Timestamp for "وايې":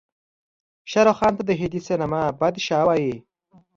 2.87-3.15